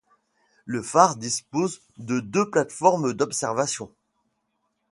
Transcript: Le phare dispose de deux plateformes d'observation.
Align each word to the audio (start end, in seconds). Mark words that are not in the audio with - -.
Le 0.65 0.81
phare 0.81 1.15
dispose 1.15 1.79
de 1.99 2.21
deux 2.21 2.49
plateformes 2.49 3.13
d'observation. 3.13 3.91